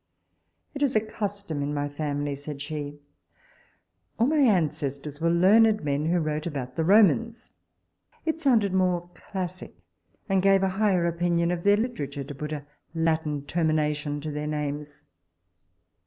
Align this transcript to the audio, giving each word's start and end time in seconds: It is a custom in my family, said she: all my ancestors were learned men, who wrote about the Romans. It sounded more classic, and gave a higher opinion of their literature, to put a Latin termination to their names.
It 0.73 0.81
is 0.81 0.95
a 0.95 0.99
custom 0.99 1.61
in 1.61 1.75
my 1.75 1.87
family, 1.87 2.33
said 2.33 2.59
she: 2.59 2.97
all 4.17 4.25
my 4.25 4.39
ancestors 4.39 5.21
were 5.21 5.29
learned 5.29 5.83
men, 5.83 6.07
who 6.07 6.17
wrote 6.17 6.47
about 6.47 6.75
the 6.75 6.83
Romans. 6.83 7.51
It 8.25 8.39
sounded 8.39 8.73
more 8.73 9.11
classic, 9.13 9.75
and 10.27 10.41
gave 10.41 10.63
a 10.63 10.69
higher 10.69 11.05
opinion 11.05 11.51
of 11.51 11.61
their 11.61 11.77
literature, 11.77 12.23
to 12.23 12.33
put 12.33 12.51
a 12.51 12.65
Latin 12.95 13.45
termination 13.45 14.19
to 14.21 14.31
their 14.31 14.47
names. 14.47 15.03